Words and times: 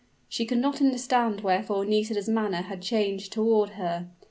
She 0.27 0.47
could 0.47 0.57
not 0.57 0.81
understand 0.81 1.41
wherefore 1.41 1.85
Nisida's 1.85 2.27
manner 2.27 2.63
had 2.63 2.81
changed 2.81 3.31
toward 3.31 3.73
her. 3.77 4.07